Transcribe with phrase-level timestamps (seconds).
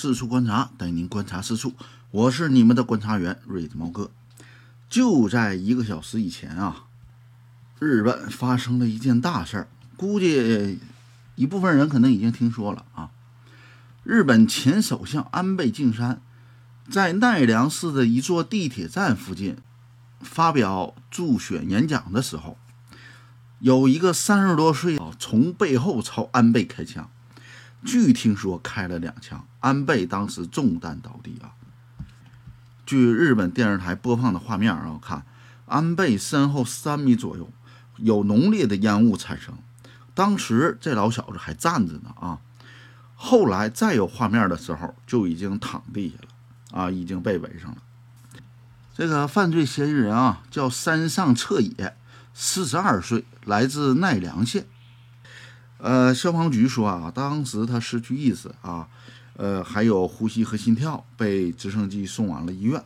[0.00, 1.74] 四处观察，带您观察四处。
[2.12, 4.12] 我是你们的观察员瑞子猫哥。
[4.88, 6.84] 就在一个小时以前啊，
[7.80, 10.78] 日本发生了一件大事儿，估计
[11.34, 13.10] 一部分人可能已经听说了啊。
[14.04, 16.22] 日本前首相安倍晋三
[16.88, 19.56] 在奈良市的一座地铁站附近
[20.20, 22.56] 发表助选演讲的时候，
[23.58, 27.10] 有一个三十多岁啊从背后朝安倍开枪。
[27.84, 31.54] 据听说开了两枪，安倍当时中弹倒地啊。
[32.84, 35.24] 据日本电视台播放的画面啊，看
[35.66, 37.50] 安倍身后三米左右
[37.96, 39.54] 有浓烈的烟雾产生，
[40.14, 42.40] 当时这老小子还站着呢啊。
[43.14, 47.78] 后来再有画面的时候，就已经躺地下了啊，已经被围上了。
[48.94, 51.96] 这个犯罪嫌疑人啊，叫山上彻也，
[52.32, 54.66] 四十二岁，来自奈良县。
[55.78, 58.88] 呃，消防局说啊，当时他失去意识啊，
[59.34, 62.84] 呃，还有呼吸和心跳，被直升机送往了医院。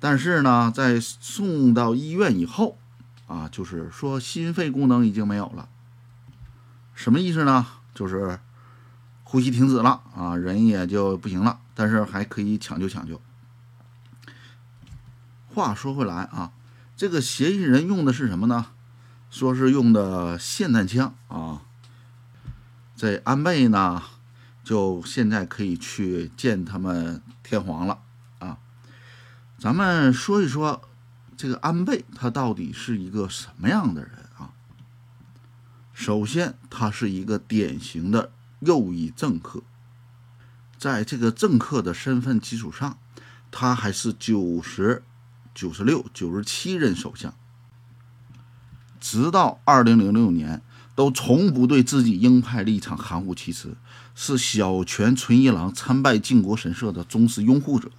[0.00, 2.78] 但是呢，在送到医院以后
[3.26, 5.68] 啊，就是说心肺功能已经没有了。
[6.94, 7.66] 什么意思呢？
[7.94, 8.38] 就是
[9.22, 13.20] 呼吸停止了啊，人也就不行了，但是还可以抢救抢救。
[15.48, 16.52] 话说回来啊，
[16.96, 18.66] 这个嫌疑人用的是什么呢？
[19.30, 21.60] 说是用的霰弹枪啊。
[22.96, 24.00] 这安倍呢，
[24.62, 27.98] 就现在可以去见他们天皇了
[28.38, 28.58] 啊！
[29.58, 30.80] 咱们说一说
[31.36, 34.52] 这个安倍，他到底是一个什么样的人啊？
[35.92, 39.64] 首先，他是一个典型的右翼政客，
[40.78, 42.96] 在这个政客的身份基础上，
[43.50, 45.02] 他还是九十
[45.52, 47.34] 九十六、九十七任首相，
[49.00, 50.62] 直到二零零六年。
[50.94, 53.76] 都从不对自己鹰派立场含糊其辞，
[54.14, 57.90] 是小泉纯一郎参拜靖国神社的忠实拥护者，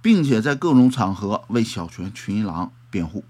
[0.00, 3.24] 并且在各种场合为小泉纯一郎辩护。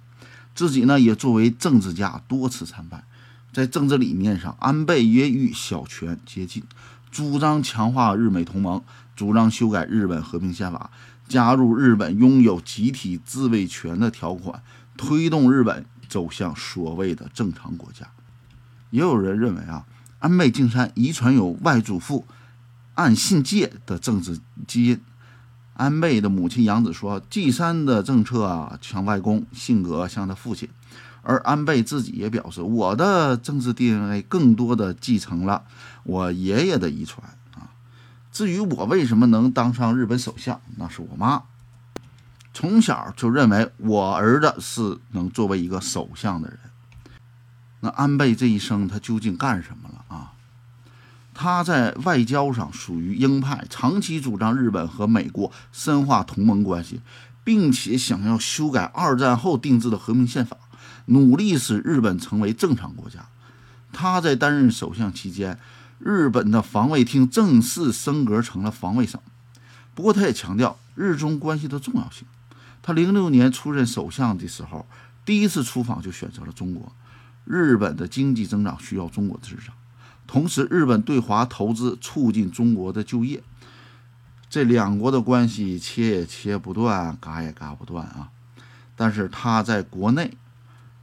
[0.55, 3.05] 自己呢也作为政治家多次参拜，
[3.53, 6.63] 在政治理念上，安倍也与小泉接近，
[7.11, 8.83] 主张强化日美同盟，
[9.15, 10.91] 主张修改日本和平宪法，
[11.27, 14.63] 加入日本拥有集体自卫权的条款，
[14.97, 18.07] 推动日本走向所谓的正常国家。
[18.91, 19.85] 也有人认为啊，
[20.19, 22.27] 安倍晋三遗传有外祖父
[22.95, 25.01] 岸信介的政治基因。
[25.75, 30.69] 安倍的母亲杨子说，纪三的政策啊像外公，性格像他父亲。
[31.23, 35.65] 而安倍自己也表示，我的政治 DNA 更多的继承了
[36.05, 37.69] 我爷爷的遗传啊。
[38.33, 41.43] 至于我为什么能当上日本首相，那是我妈
[42.55, 46.59] 从小就认为我儿子是能作为一个首相的人。
[47.91, 50.33] 安倍这一生他究竟干什么了啊？
[51.35, 57.01] 他在外交上属于鹰派，长期主张日本和美国深化同盟关系，
[57.45, 60.57] 并且想要修改二战后定制的和平宪法，
[61.07, 63.27] 努力使日本成为正常国家。
[63.93, 65.59] 他在担任首相期间，
[65.99, 69.21] 日本的防卫厅正式升格成了防卫省。
[69.95, 72.27] 不过，他也强调日中关系的重要性。
[72.83, 74.87] 他零六年出任首相的时候，
[75.25, 76.93] 第一次出访就选择了中国。
[77.47, 79.75] 日本的经济增长需要中国的市场，
[80.27, 83.43] 同时日本对华投资促进中国的就业，
[84.51, 88.31] 这两国的关系切也切不断，嘎也嘎不断啊！
[88.97, 90.37] 但是他在国内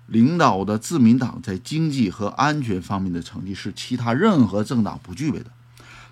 [0.07, 5.45] 领导的自民党在经济和安全方面的成绩是其他任何政党不具备的。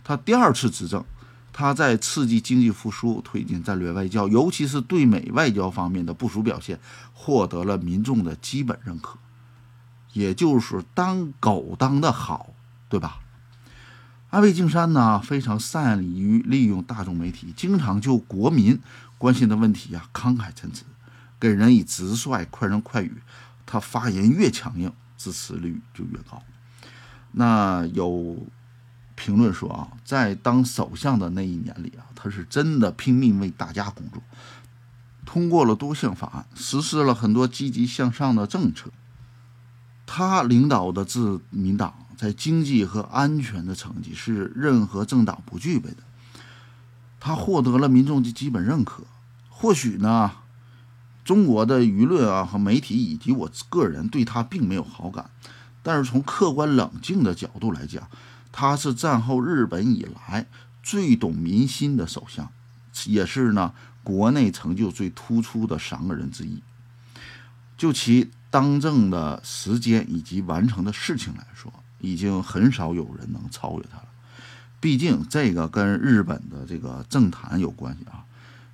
[0.04, 1.04] 他第二次执政，
[1.52, 6.80] 他在刺激经济复苏、推进战略外交，尤其是对美外交方面的部署表现，
[7.14, 9.18] 获得了民众的基本认可。
[10.14, 12.54] 也就是当狗当的好，
[12.90, 13.20] 对吧？
[14.30, 18.80] 安倍晋三呢，非常善于利用大众媒体，经常就国民
[19.18, 20.86] 关心的问题呀慷慨陈词，
[21.40, 23.22] 给人以直率、快人快语。
[23.66, 26.42] 他发言越强硬，支持率就越高。
[27.34, 28.38] 那有
[29.16, 34.22] 评论说啊，在当首相的那一年里啊，他是真的拼命为大家工作，
[35.26, 38.90] 通过了多项法案，实施了很多积极向上的政策。
[40.14, 46.04] 他领导的自民党在经济和安全的成绩是任何政党不具备的。
[47.18, 49.04] 他获得了民众的基本认可。
[49.48, 50.30] 或许呢，
[51.24, 55.30] 中国的舆论啊和媒体以及我个人对他并没有好感。
[55.82, 58.06] 但是从客观冷静的角度来讲，
[58.52, 60.46] 他是战后日本以来
[60.84, 62.52] 最懂民心的首相，
[63.06, 63.72] 也是呢
[64.04, 66.62] 国内成就最突出的三个人之一。
[67.82, 68.30] 就其。
[68.52, 74.08] 当政的时间以及完成的事情来说，已经很少有人能超越他了。
[74.82, 78.26] 毕竟这个跟日本的这个政坛有关系啊，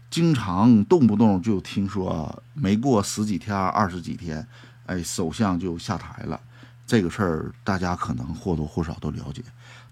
[0.10, 4.48] 经常动不动就听说没过十几天、二十几天，
[4.88, 6.42] 哎，首相就下台了。
[6.88, 9.44] 这个事儿大家可能或多或少都了解，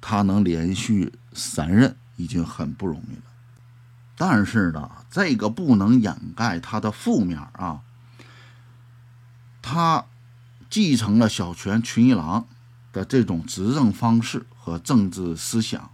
[0.01, 3.31] 他能连续三任已经很不容易了。
[4.17, 7.81] 但是呢，这个不能掩盖他的负面啊。
[9.67, 10.06] 他
[10.69, 12.45] 继承了小泉纯一郎
[12.94, 15.89] 的这种执政方式和政治思想。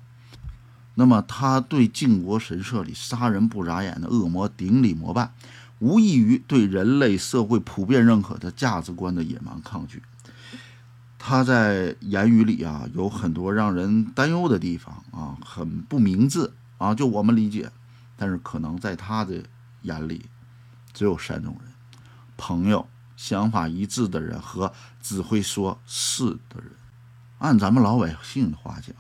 [0.96, 5.32] 那么，他对靖国神社里杀人不眨眼的恶魔顶礼膜拜，
[5.80, 10.04] 无异于对人类社会普遍认可的价值观的野蛮抗拒。
[11.18, 17.72] 他在言语里啊，有很多让人担忧的地方啊，很不明智啊，就我们理解。
[18.18, 19.42] 但是，可能在他的
[19.84, 20.26] 眼里，
[20.92, 21.72] 只有三种人：
[22.36, 22.86] 朋友、
[23.22, 26.72] 想法一致的人和只会说是的人。
[27.38, 28.96] 按咱们老百姓的话讲。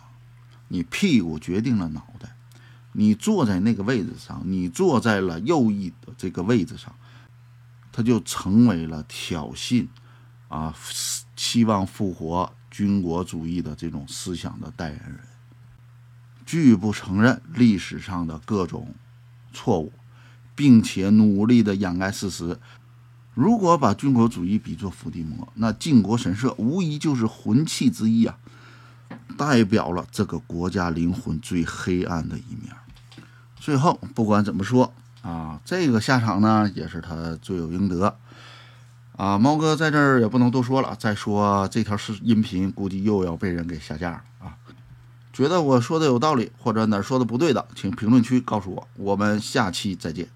[0.67, 2.37] 你屁股决定了脑袋，
[2.93, 6.95] 你坐在那个位置上，你坐在了右翼的这个位置上，
[7.91, 9.87] 他就成为了挑衅，
[10.47, 10.73] 啊，
[11.35, 15.19] 期望复活军国主义的这种思想的代言人，
[16.45, 18.95] 拒不承认历史上的各种
[19.51, 19.91] 错误，
[20.55, 22.57] 并且努力的掩盖事实。
[23.33, 28.37] 如果把军国主义比作伏地魔，那靖国神社无疑就是魂器之一啊。
[29.37, 32.73] 代表了这个国家灵魂最黑暗的一面。
[33.55, 38.17] 最后，不管怎么说啊，这个下场呢，也是他罪有应得。
[39.15, 40.95] 啊，猫哥在这儿也不能多说了。
[40.97, 44.57] 再说这条是音频，估计又要被人给下架了啊。
[45.33, 48.87] 觉得我说的有道理，或者哪说的不对的，请评论区告诉我。
[48.95, 50.27] 我们下期再见。